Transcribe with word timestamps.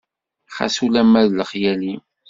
Xas 0.55 0.75
ulama 0.85 1.21
d 1.29 1.31
lexyal-im. 1.39 2.01